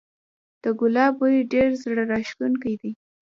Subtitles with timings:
[0.63, 2.91] د ګلاب بوی ډیر زړه راښکونکی دی